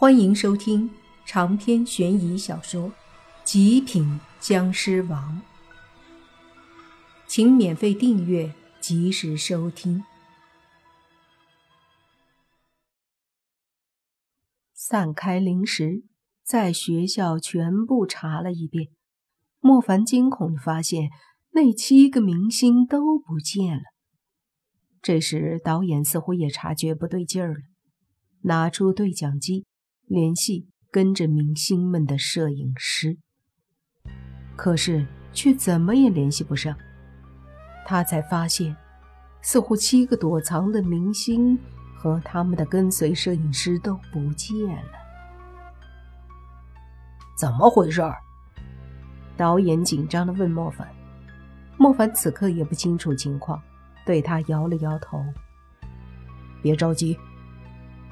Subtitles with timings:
[0.00, 0.88] 欢迎收听
[1.26, 2.88] 长篇悬疑小说
[3.42, 5.42] 《极品僵尸王》，
[7.26, 10.04] 请免费订阅，及时收听。
[14.72, 16.04] 散开零食，
[16.44, 18.90] 在学校全部查了一遍，
[19.58, 21.10] 莫凡惊恐的发现，
[21.50, 23.82] 那七个明星都不见了。
[25.02, 27.60] 这时，导演似乎也察觉不对劲儿了，
[28.42, 29.66] 拿出对讲机。
[30.08, 33.18] 联系跟着明星们的摄影师，
[34.56, 36.74] 可是却怎么也联系不上。
[37.84, 38.74] 他才发现，
[39.42, 41.58] 似乎七个躲藏的明星
[41.94, 44.92] 和他们的跟随摄影师都不见了。
[47.36, 48.02] 怎么回事？
[49.36, 50.88] 导演紧张地问莫凡。
[51.76, 53.62] 莫凡此刻也不清楚情况，
[54.06, 55.22] 对他摇了摇头
[56.62, 57.16] ：“别着急。”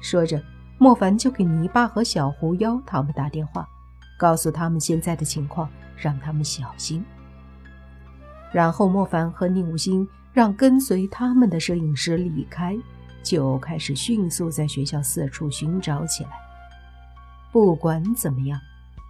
[0.00, 0.40] 说着。
[0.82, 3.68] 莫凡就给泥巴和小狐妖他们打电话，
[4.18, 7.04] 告诉他们现在的情况，让他们小心。
[8.50, 12.74] 然后莫凡和宁无心让跟随他们的摄影师离开，
[13.22, 16.30] 就开始迅速在学校四处寻找起来。
[17.52, 18.58] 不管怎么样，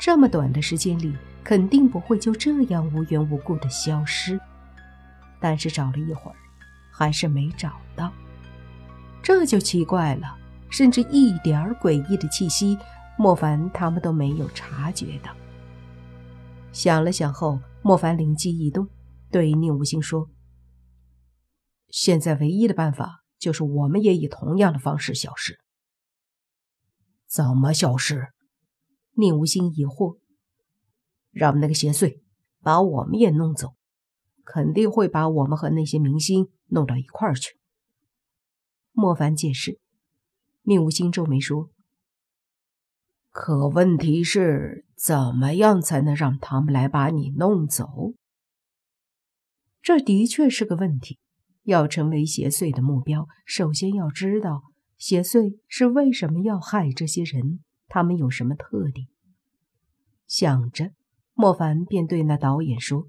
[0.00, 1.14] 这么短的时间里，
[1.44, 4.36] 肯定不会就这样无缘无故的消失。
[5.38, 6.34] 但是找了一会儿，
[6.90, 8.10] 还是没找到，
[9.22, 10.38] 这就奇怪了。
[10.72, 12.78] 甚至一点诡异的气息，
[13.18, 15.36] 莫凡他们都没有察觉到。
[16.72, 18.88] 想了想后，莫凡灵机一动，
[19.30, 20.30] 对宁无心说
[21.92, 25.60] ：“现在唯一的办法就是我们也以同样的方式消失。”
[27.28, 28.28] 怎么消失？
[29.12, 30.16] 宁无心疑惑。
[31.30, 32.20] 让那个邪祟
[32.62, 33.74] 把我们也弄走，
[34.42, 37.58] 肯定会把我们和那些明星弄到一块儿去。
[38.92, 39.81] 莫凡解释。
[40.64, 41.70] 宁无心皱眉说
[43.30, 48.14] ：“可问题是，怎么样才能让他们来把你弄走？
[49.82, 51.18] 这的确是个问题。
[51.64, 54.62] 要成为邪祟的目标，首先要知道
[54.98, 59.08] 邪祟是为什么要害这些人，他们有什么特点。”
[60.28, 60.92] 想着，
[61.34, 63.08] 莫凡便对那导演说：“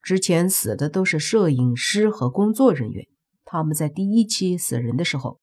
[0.00, 3.06] 之前死的都是摄影师和工作人员，
[3.44, 5.40] 他们在第一期死人的时候。”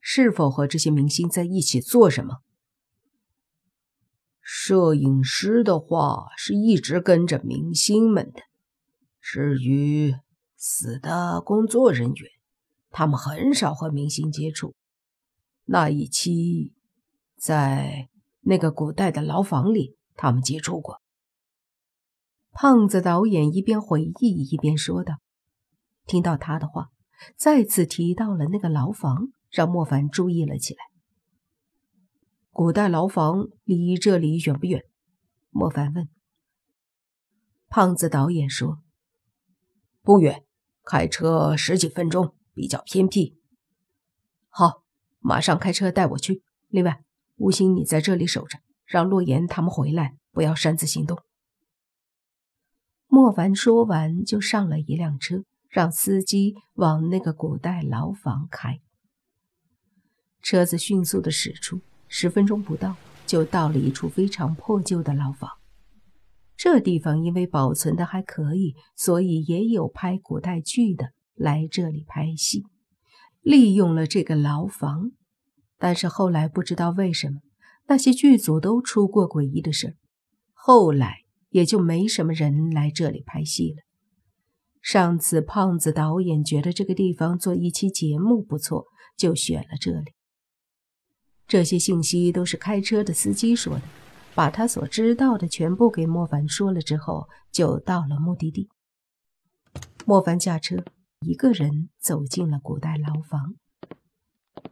[0.00, 2.38] 是否和这些明星在一起做什么？
[4.40, 8.40] 摄影师的话是一直跟着明星们的。
[9.20, 10.14] 至于
[10.56, 12.30] 死的工作人员，
[12.90, 14.74] 他们很少和明星接触。
[15.66, 16.72] 那一期，
[17.36, 18.08] 在
[18.40, 21.02] 那个古代的牢房里，他们接触过。
[22.52, 25.16] 胖子导演一边回忆一边说道
[26.06, 26.88] ：“听到他的话，
[27.36, 30.80] 再次提到了那个牢房。”让莫凡注意了起来。
[32.50, 34.82] 古代牢房离这里远不远？
[35.50, 36.08] 莫凡问。
[37.68, 38.82] 胖子导演说
[40.02, 40.44] ：“不远，
[40.84, 43.38] 开车十几分钟，比较偏僻。”
[44.48, 44.82] 好，
[45.20, 46.42] 马上开车带我去。
[46.68, 47.04] 另外，
[47.36, 51.18] 吴昕你在这里守着，让洛言他们回来，不要擅自行动。
[53.06, 58.80] 莫凡说完，就上了一辆车，让司机往那个古代牢房开。
[60.50, 65.50] 车子迅速的驶出，十分钟不到就到了一处非常破旧的牢房。
[66.56, 72.64] 这地方因为保存的还可以，所以也有拍古代剧的来这里拍戏，
[73.42, 75.10] 利用了这个牢房。
[75.76, 77.40] 但是后来不知道为什么，
[77.86, 79.98] 那些剧组都出过诡异的事
[80.54, 83.82] 后来也就没什么人来这里拍戏了。
[84.80, 90.14] 上次胖子导演觉得这个地方做一期节目不错，就选了这里。
[91.48, 93.82] 这些信息都是开车的司机说的，
[94.34, 98.68] 把他所知道的全部给莫凡说了之后，就到了目的地。
[100.04, 100.84] 莫凡驾车，
[101.20, 103.54] 一个人走进了古代牢房。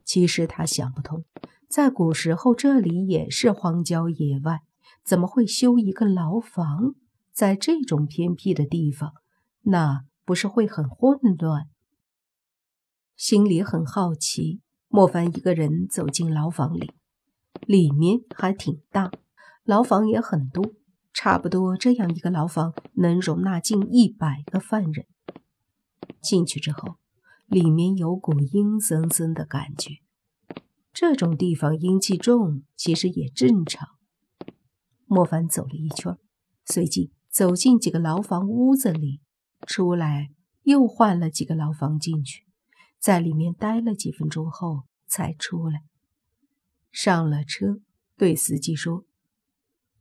[0.05, 1.25] 其实他想不通，
[1.67, 4.61] 在古时候这里也是荒郊野外，
[5.03, 6.95] 怎么会修一个牢房
[7.33, 9.15] 在这种偏僻的地方？
[9.63, 11.71] 那不是会很混乱？
[13.17, 14.61] 心里很好奇。
[14.97, 16.91] 莫凡一个人走进牢房里，
[17.67, 19.13] 里面还挺大，
[19.63, 20.73] 牢房也很多，
[21.13, 25.05] 差不多这样一个牢房能容纳近一百个犯人。
[26.23, 26.97] 进去之后，
[27.45, 29.97] 里面有股阴森森的感觉。
[30.95, 33.87] 这种地方阴气重，其实也正常。
[35.05, 36.17] 莫凡走了一圈，
[36.65, 39.21] 随即走进几个牢房屋子里，
[39.67, 40.31] 出来
[40.63, 42.46] 又换了几个牢房进去。
[43.07, 45.85] 在里面待了几分钟后才出来，
[46.91, 47.79] 上了车，
[48.17, 49.05] 对司机说：“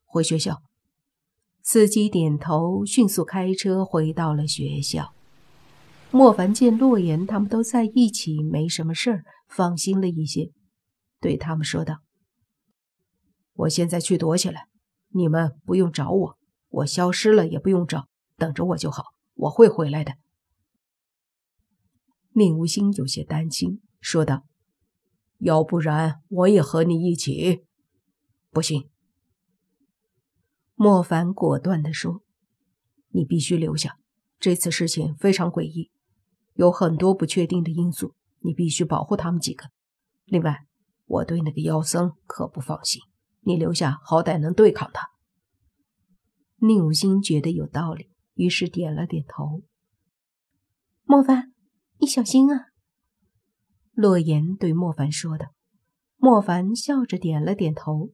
[0.05, 0.63] 回学校。”
[1.61, 5.13] 司机点头，迅速开车回到了学校。
[6.09, 10.51] 莫凡见洛言他们都在一起，没什么事儿，放心了一些，
[11.21, 11.99] 对他们说道
[13.53, 14.65] ：“我现在去躲起来，
[15.09, 16.37] 你们不用找我，
[16.69, 19.03] 我消失了也不用找，等着我就好，
[19.35, 20.15] 我会回来的。”
[22.37, 24.45] 宁无心有些担心，说道
[25.39, 27.63] ：“要不然我也和你一起。”
[28.51, 28.89] 不行。
[30.75, 32.23] 莫凡果断地说
[33.15, 33.97] ：“你必须留下。
[34.37, 35.91] 这次事情非常诡异，
[36.55, 39.69] 有很多不确定的因素，你必须保护他们几个。
[40.25, 40.65] 另外，
[41.05, 43.01] 我对那个妖僧可不放心，
[43.43, 45.07] 你留下好歹能对抗他。”
[46.59, 49.61] 宁无心觉得有道理，于是点了点头。
[51.05, 51.53] 莫凡，
[51.99, 52.67] 你小心啊！
[53.93, 55.49] 洛言对莫凡说的。
[56.17, 58.11] 莫凡笑着点了点头。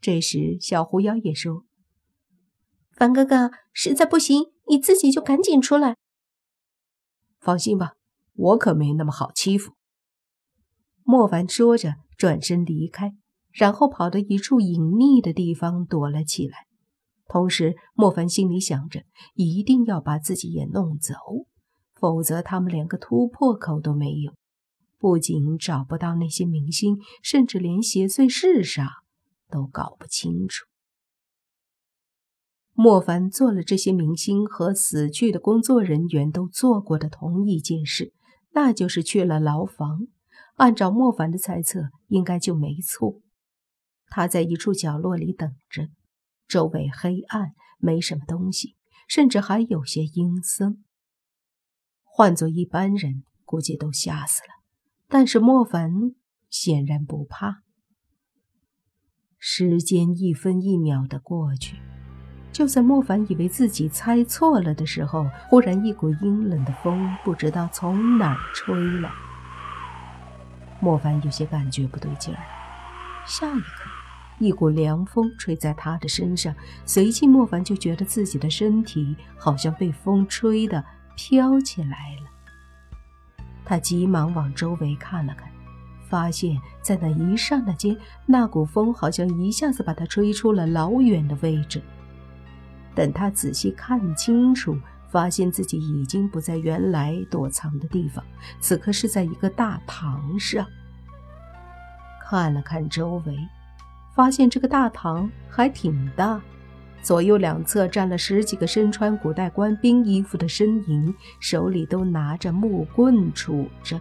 [0.00, 1.64] 这时，小狐妖也说。
[2.92, 5.96] 凡哥哥，实在不行，你自己就赶紧出来。
[7.40, 7.94] 放心吧，
[8.34, 9.74] 我可没那么好欺负。
[11.02, 13.14] 莫凡说着，转身离开，
[13.50, 16.66] 然后跑到一处隐秘的地方躲了起来。
[17.28, 19.04] 同时，莫凡心里想着，
[19.34, 21.14] 一定要把自己也弄走，
[21.98, 24.32] 否则他们连个突破口都没有，
[24.98, 29.02] 不仅找不到那些明星，甚至连邪祟是啥
[29.50, 30.66] 都搞不清楚。
[32.72, 38.12] 莫凡做了这些明星和死去的工作人员都做过的同一件事，
[38.52, 40.06] 那就是去了牢房。
[40.54, 43.20] 按照莫凡的猜测，应该就没错。
[44.06, 45.88] 他在一处角落里等着，
[46.46, 48.76] 周围黑暗，没什么东西，
[49.08, 50.84] 甚至还有些阴森。
[52.18, 54.48] 换做一般人，估计都吓死了。
[55.06, 56.16] 但是莫凡
[56.50, 57.62] 显然不怕。
[59.38, 61.76] 时间一分一秒的过去。
[62.50, 69.08] 就在莫凡以为自己猜错了的时候，忽然一股阴冷的风不知道从哪儿吹来。
[70.80, 72.42] 莫凡有些感觉不对劲儿。
[73.28, 73.84] 下一刻，
[74.40, 76.52] 一股凉风吹在他的身上，
[76.84, 80.84] 随即莫凡就觉得自己的身体好像被风吹的
[81.18, 83.42] 飘起来了。
[83.64, 85.50] 他急忙往周围看了看，
[86.08, 91.82] 发现在那一刹那间，那股风好像一下子把他吹出了老远的位置。
[92.94, 94.78] 等他仔细看清楚，
[95.10, 98.24] 发现自己已经不在原来躲藏的地方，
[98.60, 100.64] 此刻是在一个大堂上。
[102.24, 103.36] 看了看周围，
[104.14, 106.40] 发现这个大堂还挺大，
[107.08, 113.98] 左右两侧站了十几个身穿古代官兵衣服的身影，手里都拿着木棍杵着。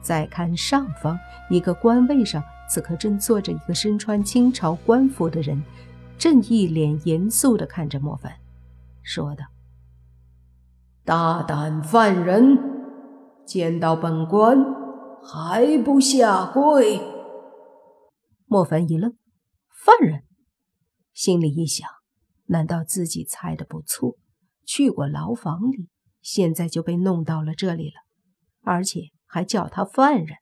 [0.00, 1.18] 再看上方，
[1.50, 5.60] 一个官位上，此刻正坐着一个身穿清朝官服的人。
[6.16, 8.32] 正一脸严肃地看着莫凡，
[9.02, 9.44] 说道
[11.04, 12.56] ：“大胆犯人，
[13.44, 14.64] 见到本官
[15.24, 17.00] 还不下跪？”
[18.46, 19.12] 莫凡一愣，
[19.74, 20.22] 犯人，
[21.12, 21.88] 心里一想：
[22.46, 24.16] 难道自己猜的不错？
[24.64, 25.88] 去过牢房里，
[26.20, 28.00] 现在就被弄到了这里了，
[28.62, 30.36] 而且还叫他犯人。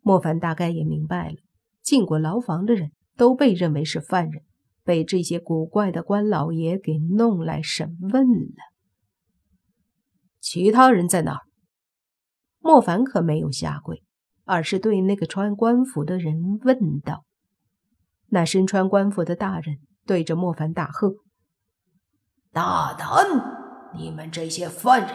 [0.00, 1.36] 莫凡大概也明白了，
[1.82, 2.92] 进过牢房的人。
[3.16, 4.44] 都被认为是犯人，
[4.82, 8.56] 被这些古怪的官老爷给弄来审问了。
[10.40, 11.40] 其他人在哪儿？
[12.60, 14.02] 莫凡可没有下跪，
[14.44, 17.26] 而是对那个穿官服的人问道。
[18.28, 19.80] 那身穿官服的大人
[20.10, 21.12] 对着莫凡大喝
[22.52, 23.94] ：“大胆！
[23.94, 25.10] 你们这些犯人，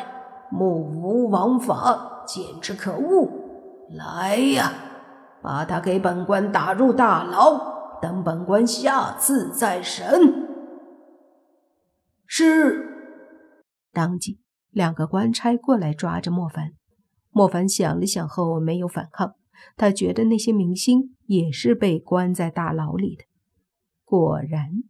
[0.50, 3.30] 目无王法，简直可恶！
[3.90, 4.72] 来呀，
[5.42, 10.48] 把他给本官打入大牢！”等本官下次再审。
[12.26, 12.88] 是。
[13.92, 14.40] 当即，
[14.72, 16.72] 两个官差过来抓着莫凡。
[17.32, 19.36] 莫凡想了想后没有反抗，
[19.76, 23.26] 他觉得那些明星也是被关在大牢里的。
[24.06, 24.84] 果然，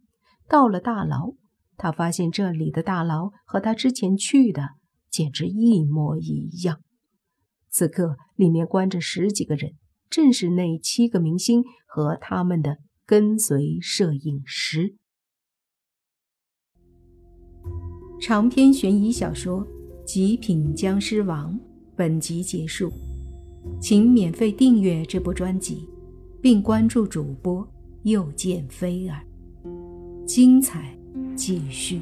[0.48, 1.32] 到了大牢，
[1.76, 4.68] 他发现这里的大牢和他之前去的
[5.10, 6.80] 简直一模一样。
[7.68, 9.72] 此刻，里面关着十几个人，
[10.08, 12.78] 正是那七个明星和他们的。
[13.08, 14.96] 跟随摄影师。
[18.20, 19.64] 长篇悬疑小说
[20.04, 21.54] 《极品僵尸王》
[21.94, 22.90] 本集结束，
[23.80, 25.88] 请免费订阅这部专辑，
[26.42, 27.64] 并关注主播
[28.06, 29.20] 又见菲儿，
[30.24, 30.96] 精彩
[31.34, 32.00] 继续。